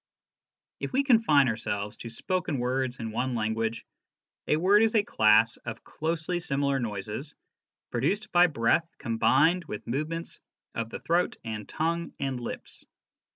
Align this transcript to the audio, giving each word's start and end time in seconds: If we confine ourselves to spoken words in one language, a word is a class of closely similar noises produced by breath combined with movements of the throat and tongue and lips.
If 0.79 0.93
we 0.93 1.03
confine 1.03 1.47
ourselves 1.47 1.95
to 1.97 2.09
spoken 2.09 2.57
words 2.57 2.99
in 2.99 3.11
one 3.11 3.35
language, 3.35 3.85
a 4.47 4.55
word 4.57 4.81
is 4.81 4.95
a 4.95 5.03
class 5.03 5.57
of 5.57 5.83
closely 5.83 6.39
similar 6.39 6.79
noises 6.79 7.35
produced 7.91 8.31
by 8.31 8.47
breath 8.47 8.89
combined 8.97 9.65
with 9.65 9.85
movements 9.85 10.39
of 10.73 10.89
the 10.89 10.99
throat 11.01 11.35
and 11.43 11.69
tongue 11.69 12.15
and 12.19 12.39
lips. 12.39 12.83